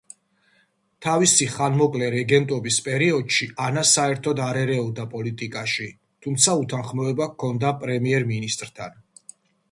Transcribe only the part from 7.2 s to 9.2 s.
ჰქონდა პრემიერ-მინისტრთან.